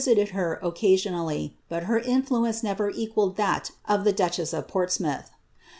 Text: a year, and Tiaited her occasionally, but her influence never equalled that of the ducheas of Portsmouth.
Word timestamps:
a 0.01 0.15
year, 0.15 0.17
and 0.17 0.25
Tiaited 0.25 0.31
her 0.31 0.59
occasionally, 0.63 1.57
but 1.69 1.83
her 1.83 1.99
influence 1.99 2.63
never 2.63 2.89
equalled 2.89 3.37
that 3.37 3.69
of 3.87 4.03
the 4.03 4.11
ducheas 4.11 4.51
of 4.51 4.67
Portsmouth. 4.67 5.29